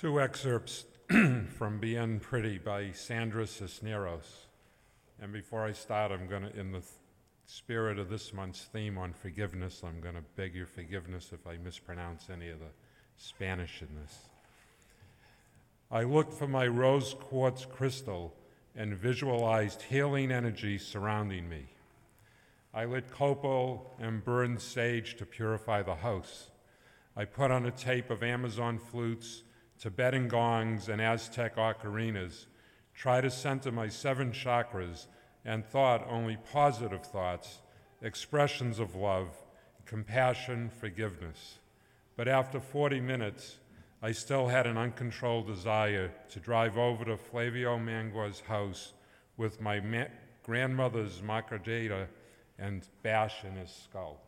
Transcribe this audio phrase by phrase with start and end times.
[0.00, 0.86] Two excerpts
[1.58, 4.46] from Bien Pretty by Sandra Cisneros.
[5.20, 6.80] And before I start, I'm going to, in the
[7.44, 11.58] spirit of this month's theme on forgiveness, I'm going to beg your forgiveness if I
[11.58, 12.70] mispronounce any of the
[13.18, 14.20] Spanish in this.
[15.90, 18.32] I looked for my rose quartz crystal
[18.74, 21.66] and visualized healing energy surrounding me.
[22.72, 26.48] I lit copal and burned sage to purify the house.
[27.14, 29.42] I put on a tape of Amazon flutes,
[29.80, 32.44] Tibetan gongs, and Aztec ocarinas,
[32.94, 35.06] try to center my seven chakras,
[35.44, 37.62] and thought only positive thoughts,
[38.02, 39.28] expressions of love,
[39.86, 41.58] compassion, forgiveness.
[42.14, 43.56] But after 40 minutes,
[44.02, 48.92] I still had an uncontrolled desire to drive over to Flavio Munguía's house
[49.38, 50.04] with my ma-
[50.42, 52.06] grandmother's molcajete
[52.58, 54.20] and bash in his skull.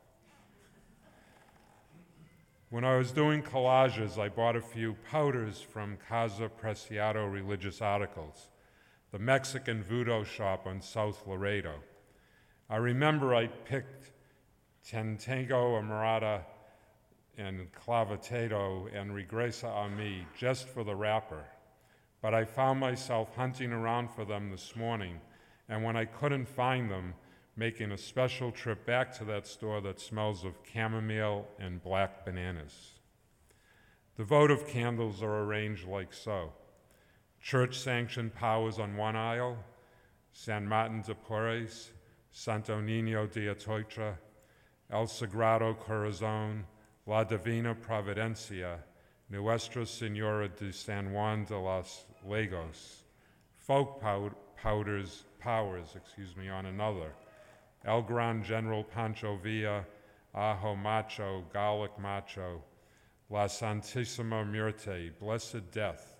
[2.72, 8.48] When I was doing collages, I bought a few powders from Casa Preciado Religious Articles,
[9.10, 11.74] the Mexican voodoo shop on South Laredo.
[12.70, 14.12] I remember I picked
[14.88, 16.46] Tentego Amarada
[17.36, 21.44] and Clavatedo and Regresa a mi just for the wrapper,
[22.22, 25.20] but I found myself hunting around for them this morning,
[25.68, 27.12] and when I couldn't find them,
[27.56, 32.92] making a special trip back to that store that smells of chamomile and black bananas.
[34.16, 36.52] The votive candles are arranged like so
[37.42, 39.58] church sanctioned powers on one aisle,
[40.32, 41.90] San Martin de Porres,
[42.30, 44.16] Santo Nino de Atocha,
[44.90, 46.64] El Sagrado Corazon,
[47.06, 48.78] La Divina Providencia,
[49.28, 53.02] Nuestra Senora de San Juan de los Lagos,
[53.56, 57.12] folk powders, powers, excuse me, on another,
[57.84, 59.84] El Gran General Pancho Villa,
[60.34, 62.62] Ajo Macho, Garlic Macho,
[63.28, 66.16] La Santisima Muerte, Blessed Death,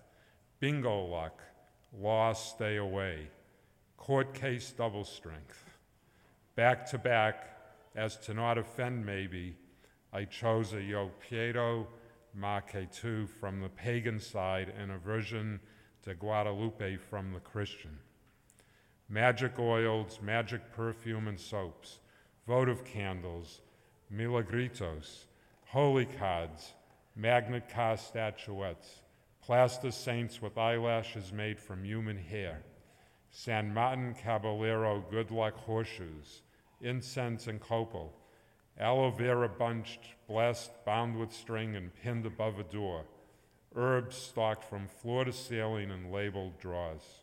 [0.59, 1.41] Bingo Luck,
[1.97, 3.27] Law Stay Away,
[3.97, 5.63] Court Case Double Strength.
[6.55, 7.57] Back to back,
[7.95, 9.55] as to not offend maybe,
[10.11, 11.87] I chose a Yo Pietro
[12.33, 15.59] Marque II from the pagan side and a Virgin
[16.03, 17.97] de Guadalupe from the Christian
[19.13, 21.99] magic oils, magic perfume and soaps,
[22.47, 23.61] votive candles,
[24.11, 25.25] milagritos,
[25.67, 26.73] holy cards,
[27.15, 29.03] magnet car statuettes,
[29.39, 32.63] plaster saints with eyelashes made from human hair,
[33.29, 36.41] San Martin Caballero good luck horseshoes,
[36.81, 38.11] incense and copal,
[38.79, 43.03] aloe vera bunched, blessed, bound with string, and pinned above a door,
[43.75, 47.22] herbs stocked from floor to ceiling in labeled drawers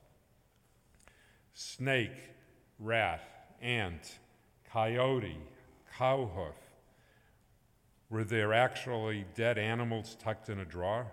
[1.55, 2.31] snake,
[2.79, 3.23] rat,
[3.61, 4.19] ant,
[4.73, 5.37] coyote,
[5.97, 6.55] cowhoof.
[8.09, 11.07] Were there actually dead animals tucked in a drawer?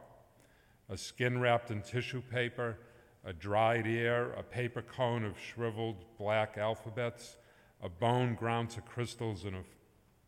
[0.89, 2.77] A skin wrapped in tissue paper,
[3.25, 7.35] a dried ear, a paper cone of shriveled black alphabets,
[7.81, 9.63] a bone ground to crystals in a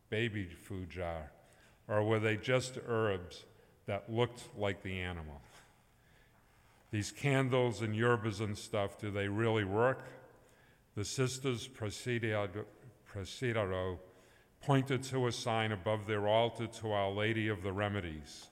[0.10, 1.32] baby food jar?
[1.88, 3.46] Or were they just herbs
[3.88, 5.42] that looked like the animal?
[6.92, 10.06] These candles and yerbas and stuff, do they really work?
[10.96, 12.66] The sisters Preciado
[14.62, 18.48] pointed to a sign above their altar to Our Lady of the Remedies.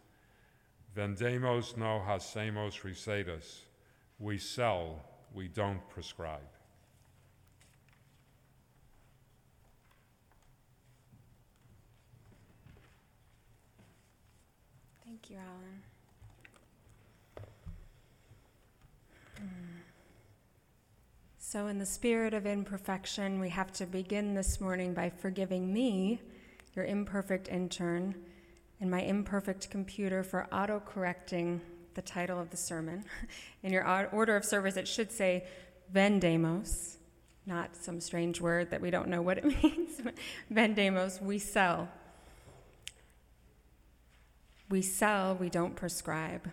[0.95, 3.61] Vendemos no hacemos recetas.
[4.19, 5.01] We sell,
[5.33, 6.39] we don't prescribe.
[15.05, 15.96] Thank you, Alan.
[21.57, 26.21] So, in the spirit of imperfection, we have to begin this morning by forgiving me,
[26.75, 28.13] your imperfect intern,
[28.79, 31.59] and my imperfect computer for auto correcting
[31.95, 33.05] the title of the sermon.
[33.63, 35.47] In your order of service, it should say
[35.91, 36.97] vendemos,
[37.47, 39.99] not some strange word that we don't know what it means.
[40.53, 41.89] vendemos, we sell.
[44.69, 46.51] We sell, we don't prescribe.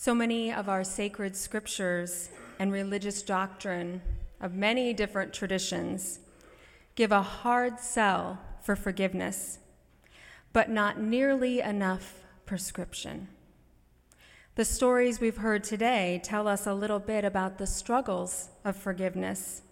[0.00, 2.28] So many of our sacred scriptures
[2.60, 4.00] and religious doctrine
[4.40, 6.20] of many different traditions
[6.94, 9.58] give a hard sell for forgiveness,
[10.52, 13.26] but not nearly enough prescription.
[14.54, 19.62] The stories we've heard today tell us a little bit about the struggles of forgiveness.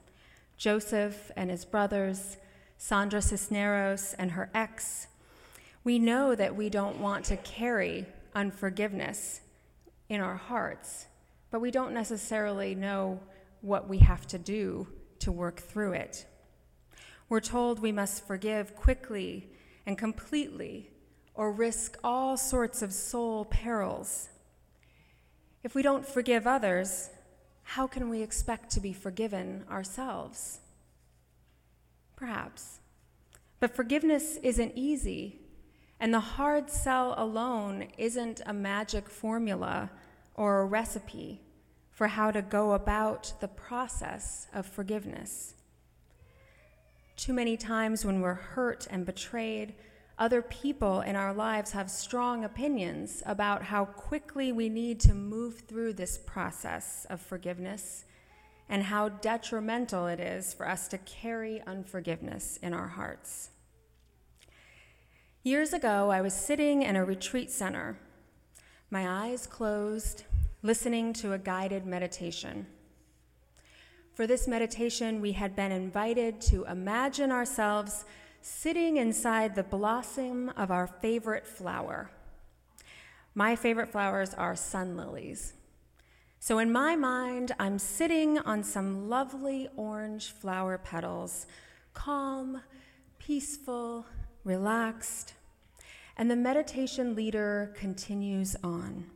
[0.57, 2.37] Joseph and his brothers,
[2.79, 5.07] Sandra Cisneros and her ex.
[5.85, 9.43] We know that we don't want to carry unforgiveness
[10.09, 11.07] in our hearts
[11.51, 13.21] but we don't necessarily know
[13.61, 14.87] what we have to do
[15.21, 16.27] to work through it.
[17.29, 19.49] We're told we must forgive quickly
[19.87, 20.91] and completely
[21.35, 24.29] or risk all sorts of soul perils
[25.63, 27.11] If we don't forgive others,
[27.63, 30.61] how can we expect to be forgiven ourselves?
[32.15, 32.79] Perhaps.
[33.59, 35.41] But forgiveness isn't easy,
[35.99, 39.91] and the hard sell alone isn't a magic formula
[40.35, 41.41] or a recipe
[41.91, 45.55] for how to go about the process of forgiveness.
[47.17, 49.75] Too many times when we're hurt and betrayed,
[50.19, 55.61] other people in our lives have strong opinions about how quickly we need to move
[55.61, 58.05] through this process of forgiveness
[58.69, 63.51] and how detrimental it is for us to carry unforgiveness in our hearts.
[65.47, 67.97] Years ago, I was sitting in a retreat center,
[68.91, 70.25] my eyes closed,
[70.65, 72.67] listening to a guided meditation.
[74.13, 78.05] For this meditation, we had been invited to imagine ourselves
[78.41, 82.11] sitting inside the blossom of our favorite flower.
[83.37, 85.55] My favorite flowers are sun lilies.
[86.41, 91.47] So, in my mind, I'm sitting on some lovely orange flower petals,
[91.95, 92.63] calm,
[93.21, 94.07] peaceful,
[94.43, 95.35] relaxed.
[96.17, 99.07] And the meditation leader continues on.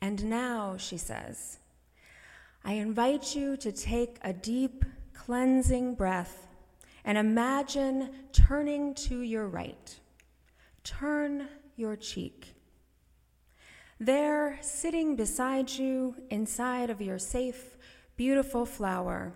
[0.00, 1.58] And now, she says,
[2.64, 4.84] I invite you to take a deep,
[5.14, 6.46] cleansing breath
[7.04, 9.98] and imagine turning to your right.
[10.84, 12.54] Turn your cheek.
[13.98, 17.76] There, sitting beside you, inside of your safe,
[18.16, 19.32] beautiful flower,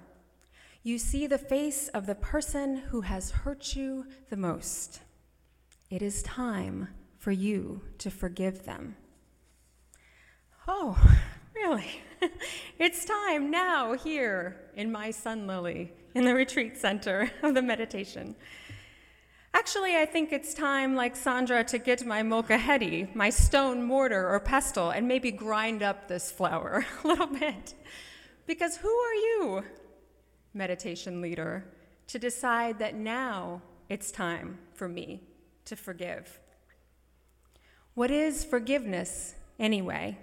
[0.82, 5.00] you see the face of the person who has hurt you the most.
[5.88, 8.96] It is time for you to forgive them.
[10.66, 10.98] Oh,
[11.54, 12.02] really?
[12.78, 18.34] it's time now, here in my sun lily, in the retreat center of the meditation.
[19.54, 24.40] Actually, I think it's time, like Sandra, to get my molcajete, my stone mortar or
[24.40, 27.74] pestle, and maybe grind up this flower a little bit.
[28.44, 29.64] Because who are you,
[30.52, 31.64] meditation leader,
[32.08, 35.22] to decide that now it's time for me
[35.66, 36.40] to forgive?
[37.94, 40.18] What is forgiveness, anyway?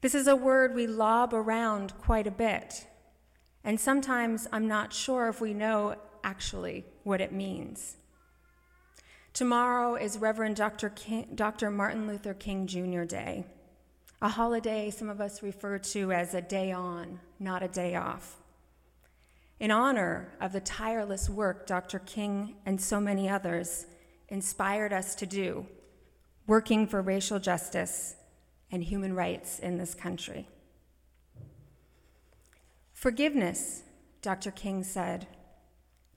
[0.00, 2.86] This is a word we lob around quite a bit,
[3.62, 7.96] and sometimes I'm not sure if we know actually what it means.
[9.32, 10.90] Tomorrow is Reverend Dr.
[10.90, 11.70] King, Dr.
[11.70, 13.04] Martin Luther King Jr.
[13.04, 13.44] Day,
[14.22, 18.39] a holiday some of us refer to as a day on, not a day off.
[19.60, 21.98] In honor of the tireless work Dr.
[21.98, 23.84] King and so many others
[24.30, 25.66] inspired us to do,
[26.46, 28.16] working for racial justice
[28.72, 30.48] and human rights in this country.
[32.94, 33.82] Forgiveness,
[34.22, 34.50] Dr.
[34.50, 35.26] King said,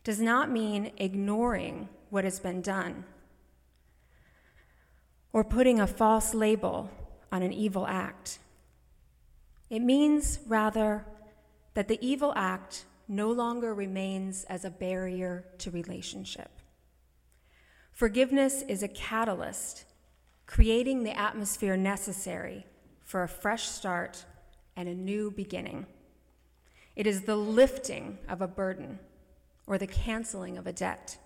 [0.05, 3.03] does not mean ignoring what has been done
[5.33, 6.89] or putting a false label
[7.29, 8.39] on an evil act.
[9.69, 11.05] It means, rather,
[11.73, 16.51] that the evil act no longer remains as a barrier to relationship.
[17.91, 19.85] Forgiveness is a catalyst,
[20.47, 22.65] creating the atmosphere necessary
[23.03, 24.25] for a fresh start
[24.75, 25.85] and a new beginning.
[26.95, 28.99] It is the lifting of a burden
[29.67, 31.17] or the canceling of a debt.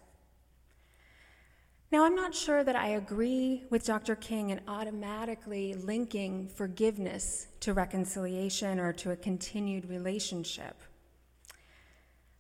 [1.90, 4.16] Now, I'm not sure that I agree with Dr.
[4.16, 10.76] King in automatically linking forgiveness to reconciliation or to a continued relationship.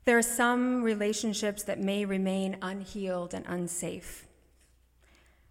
[0.07, 4.25] There are some relationships that may remain unhealed and unsafe.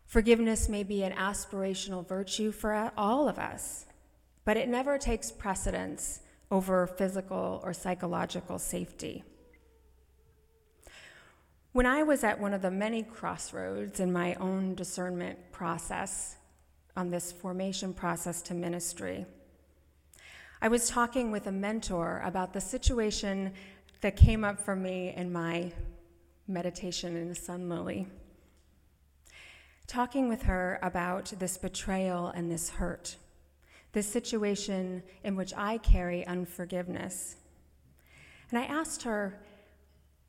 [0.07, 3.85] Forgiveness may be an aspirational virtue for all of us,
[4.47, 6.21] but it never takes precedence
[6.51, 9.25] over physical or psychological safety.
[11.73, 16.37] When I was at one of the many crossroads in my own discernment process
[16.97, 19.27] on this formation process to ministry,
[20.63, 23.53] I was talking with a mentor about the situation
[24.01, 25.73] that came up for me in my
[26.49, 28.07] meditation in the sun lily.
[29.87, 33.17] Talking with her about this betrayal and this hurt,
[33.93, 37.37] this situation in which I carry unforgiveness.
[38.51, 39.41] And I asked her,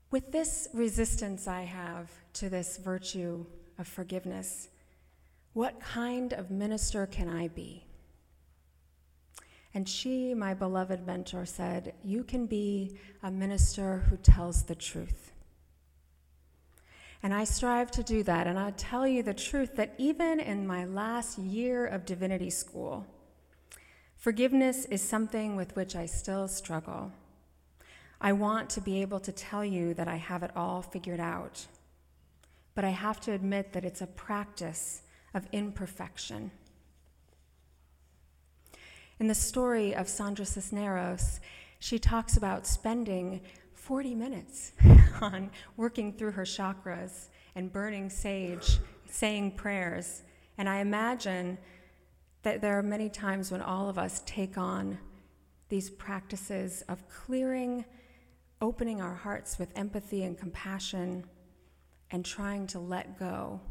[0.09, 3.45] with this resistance I have to this virtue
[3.77, 4.69] of forgiveness,
[5.53, 7.86] what kind of minister can I be?
[9.77, 15.31] And she, my beloved mentor, said, You can be a minister who tells the truth.
[17.21, 18.47] And I strive to do that.
[18.47, 23.05] And I'll tell you the truth that even in my last year of divinity school,
[24.15, 27.11] forgiveness is something with which I still struggle.
[28.19, 31.67] I want to be able to tell you that I have it all figured out.
[32.73, 35.03] But I have to admit that it's a practice
[35.35, 36.49] of imperfection.
[39.19, 41.39] In the story of Sandra Cisneros,
[41.79, 43.41] she talks about spending
[43.73, 44.73] 40 minutes
[45.21, 48.77] on working through her chakras and burning sage,
[49.09, 50.21] saying prayers.
[50.59, 51.57] And I imagine
[52.43, 54.99] that there are many times when all of us take on
[55.69, 57.85] these practices of clearing,
[58.61, 61.25] opening our hearts with empathy and compassion,
[62.11, 63.61] and trying to let go.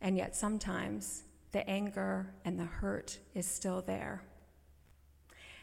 [0.00, 4.22] And yet sometimes the anger and the hurt is still there.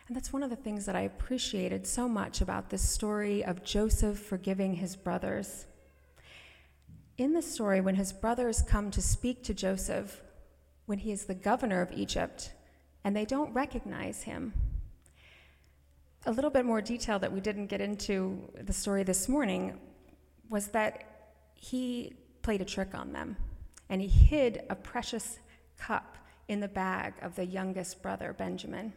[0.07, 3.63] And that's one of the things that I appreciated so much about this story of
[3.63, 5.65] Joseph forgiving his brothers.
[7.17, 10.21] In the story, when his brothers come to speak to Joseph,
[10.85, 12.51] when he is the governor of Egypt,
[13.03, 14.53] and they don't recognize him,
[16.27, 19.79] a little bit more detail that we didn't get into the story this morning
[20.49, 21.03] was that
[21.55, 23.37] he played a trick on them,
[23.89, 25.39] and he hid a precious
[25.77, 28.93] cup in the bag of the youngest brother, Benjamin.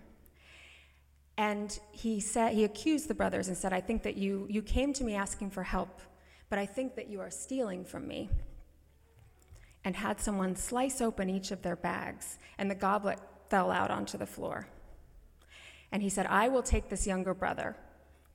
[1.38, 4.92] And he said he accused the brothers and said, I think that you, you came
[4.94, 6.00] to me asking for help,
[6.50, 8.28] but I think that you are stealing from me.
[9.84, 14.18] And had someone slice open each of their bags, and the goblet fell out onto
[14.18, 14.66] the floor.
[15.92, 17.76] And he said, I will take this younger brother.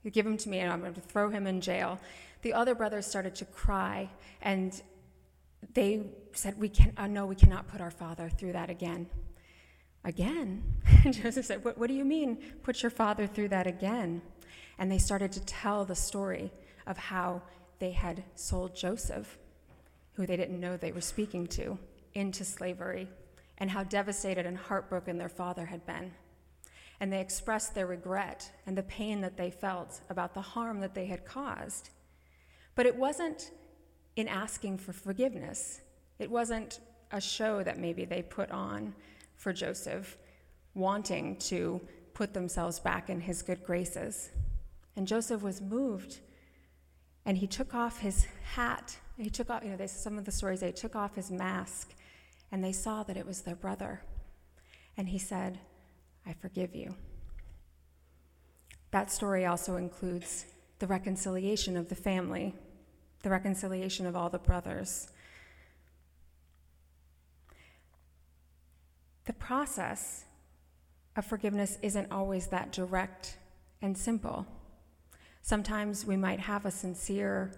[0.02, 2.00] You give him to me, and I'm going to throw him in jail.
[2.40, 4.08] The other brothers started to cry,
[4.40, 4.80] and
[5.74, 9.08] they said, We can, uh, no, we cannot put our father through that again.
[10.04, 10.62] Again?
[11.04, 14.22] And Joseph said, what, what do you mean, put your father through that again?
[14.78, 16.52] And they started to tell the story
[16.86, 17.42] of how
[17.78, 19.38] they had sold Joseph,
[20.14, 21.78] who they didn't know they were speaking to,
[22.14, 23.08] into slavery,
[23.58, 26.12] and how devastated and heartbroken their father had been.
[27.00, 30.94] And they expressed their regret and the pain that they felt about the harm that
[30.94, 31.90] they had caused.
[32.74, 33.52] But it wasn't
[34.16, 35.80] in asking for forgiveness,
[36.18, 36.80] it wasn't
[37.10, 38.94] a show that maybe they put on
[39.36, 40.16] for Joseph,
[40.74, 41.80] wanting to
[42.14, 44.30] put themselves back in his good graces.
[44.96, 46.20] And Joseph was moved,
[47.26, 48.96] and he took off his hat.
[49.16, 51.94] He took off, you know, they, some of the stories, they took off his mask,
[52.52, 54.02] and they saw that it was their brother.
[54.96, 55.58] And he said,
[56.26, 56.94] I forgive you.
[58.92, 60.46] That story also includes
[60.78, 62.54] the reconciliation of the family,
[63.22, 65.08] the reconciliation of all the brothers.
[69.26, 70.24] The process
[71.16, 73.38] of forgiveness isn't always that direct
[73.80, 74.46] and simple.
[75.42, 77.52] Sometimes we might have a sincere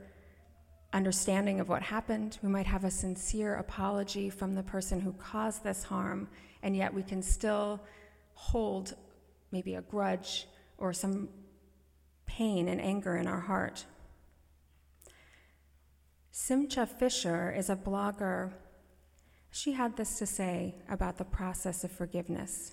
[0.92, 2.38] understanding of what happened.
[2.42, 6.28] We might have a sincere apology from the person who caused this harm,
[6.62, 7.80] and yet we can still
[8.34, 8.94] hold
[9.50, 10.46] maybe a grudge
[10.78, 11.28] or some
[12.26, 13.84] pain and anger in our heart.
[16.30, 18.52] Simcha Fisher is a blogger
[19.56, 22.72] she had this to say about the process of forgiveness.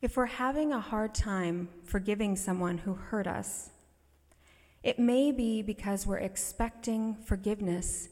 [0.00, 3.70] If we're having a hard time forgiving someone who hurt us,
[4.84, 8.08] it may be because we're expecting forgiveness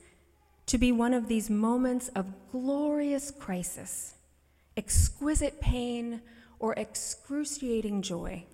[0.66, 4.14] to be one of these moments of glorious crisis,
[4.76, 6.20] exquisite pain,
[6.58, 8.44] or excruciating joy,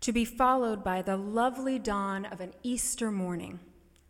[0.00, 3.60] to be followed by the lovely dawn of an Easter morning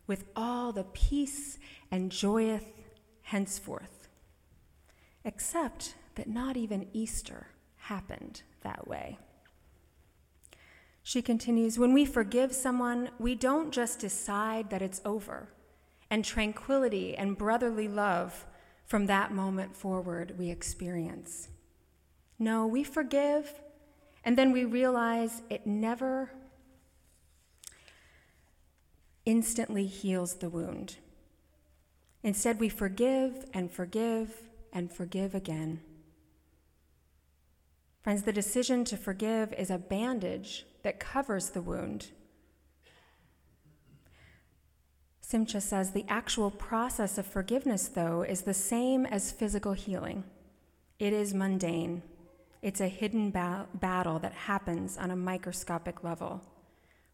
[0.07, 1.59] with all the peace
[1.91, 2.63] and joyous
[3.33, 4.09] henceforth.
[5.25, 7.47] Except that not even Easter
[7.77, 9.19] happened that way.
[11.03, 15.49] She continues When we forgive someone, we don't just decide that it's over,
[16.11, 18.45] and tranquility and brotherly love
[18.85, 21.49] from that moment forward we experience.
[22.39, 23.55] No, we forgive,
[24.27, 26.33] and then we realize it never
[29.25, 30.97] instantly heals the wound.
[32.23, 35.81] Instead, we forgive and forgive and forgive again.
[38.03, 42.09] Friends, the decision to forgive is a bandage that covers the wound.
[45.21, 50.25] Simcha says the actual process of forgiveness, though, is the same as physical healing.
[50.99, 52.03] It is mundane.
[52.61, 56.43] It's a hidden ba- battle that happens on a microscopic level,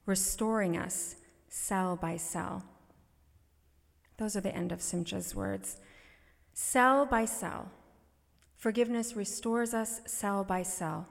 [0.05, 1.17] restoring us
[1.49, 2.65] cell by cell.
[4.19, 5.79] Those are the end of Simcha's words.
[6.53, 7.71] Cell by cell.
[8.57, 11.07] Forgiveness restores us cell by cell.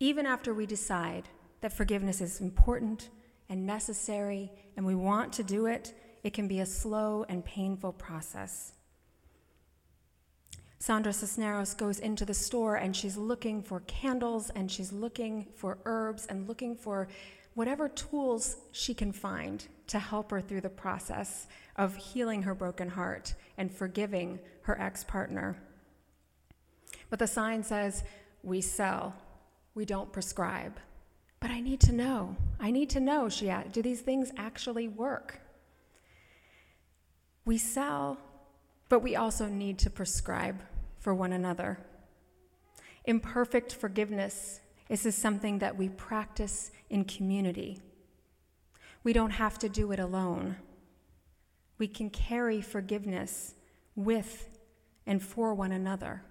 [0.00, 1.28] Even after we decide
[1.60, 3.08] that forgiveness is important
[3.48, 5.92] and necessary and we want to do it,
[6.22, 8.72] it can be a slow and painful process.
[10.78, 15.78] Sandra Cisneros goes into the store and she's looking for candles and she's looking for
[15.84, 17.08] herbs and looking for
[17.54, 22.88] whatever tools she can find to help her through the process of healing her broken
[22.88, 25.56] heart and forgiving her ex partner.
[27.10, 28.04] But the sign says,
[28.42, 29.14] We sell
[29.78, 30.80] we don't prescribe.
[31.38, 32.34] But I need to know.
[32.58, 35.38] I need to know, she asked, do these things actually work?
[37.44, 38.18] We sell,
[38.88, 40.60] but we also need to prescribe
[40.98, 41.78] for one another.
[43.04, 47.80] Imperfect forgiveness is something that we practice in community.
[49.08, 50.56] We don't have to do it alone.
[51.78, 53.54] We can carry forgiveness
[53.96, 54.58] with
[55.06, 56.24] and for one another.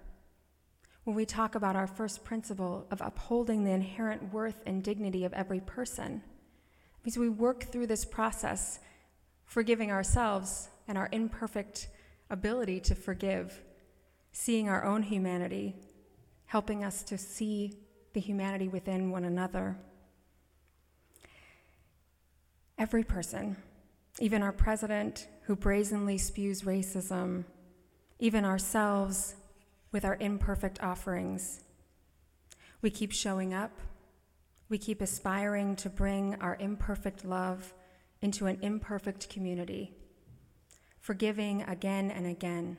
[1.02, 5.32] When we talk about our first principle of upholding the inherent worth and dignity of
[5.32, 6.22] every person,
[7.02, 8.78] means we work through this process,
[9.44, 11.88] forgiving ourselves and our imperfect
[12.30, 13.60] ability to forgive,
[14.30, 15.74] seeing our own humanity,
[16.44, 17.72] helping us to see
[18.12, 19.76] the humanity within one another.
[22.78, 23.56] Every person,
[24.20, 27.44] even our president who brazenly spews racism,
[28.20, 29.34] even ourselves
[29.90, 31.64] with our imperfect offerings.
[32.80, 33.72] We keep showing up.
[34.68, 37.74] We keep aspiring to bring our imperfect love
[38.22, 39.96] into an imperfect community,
[41.00, 42.76] forgiving again and again.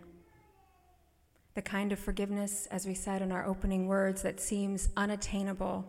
[1.56, 5.86] The kind of forgiveness, as we said in our opening words, that seems unattainable,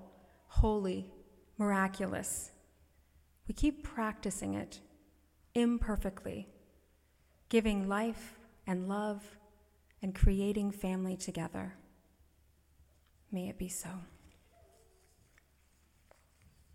[0.49, 1.12] holy,
[1.59, 2.50] miraculous.
[3.50, 4.78] We keep practicing it
[5.57, 6.47] imperfectly,
[7.49, 9.25] giving life and love
[10.00, 11.75] and creating family together.
[13.33, 13.88] May it be so.